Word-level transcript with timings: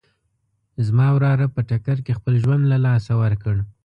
زما 0.85 1.07
وراره 1.15 1.45
په 1.55 1.61
ټکر 1.69 1.97
کې 2.05 2.17
خپل 2.19 2.33
ژوند 2.43 2.63
له 2.71 2.77
لاسه 2.85 3.11
ورکړ 3.23 3.55